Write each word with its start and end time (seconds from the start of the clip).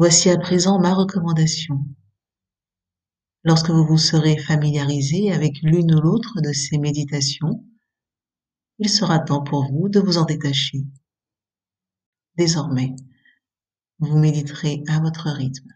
Voici 0.00 0.30
à 0.30 0.38
présent 0.38 0.80
ma 0.80 0.94
recommandation. 0.94 1.84
Lorsque 3.44 3.68
vous 3.68 3.84
vous 3.84 3.98
serez 3.98 4.38
familiarisé 4.38 5.30
avec 5.30 5.60
l'une 5.60 5.94
ou 5.94 6.00
l'autre 6.00 6.40
de 6.40 6.54
ces 6.54 6.78
méditations, 6.78 7.66
il 8.78 8.88
sera 8.88 9.18
temps 9.18 9.42
pour 9.42 9.70
vous 9.70 9.90
de 9.90 10.00
vous 10.00 10.16
en 10.16 10.24
détacher. 10.24 10.78
Désormais, 12.38 12.96
vous 13.98 14.16
méditerez 14.16 14.82
à 14.88 15.00
votre 15.00 15.28
rythme. 15.28 15.68